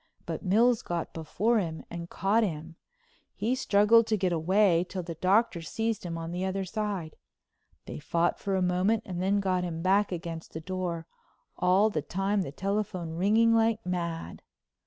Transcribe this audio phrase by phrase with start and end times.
[0.25, 2.75] But Mills got before him and caught him.
[3.35, 7.15] He struggled to get away till the Doctor seized him on the other side.
[7.85, 11.05] They fought for a moment, and then got him back against the door,
[11.55, 14.41] all the time the telephone ringing like mad.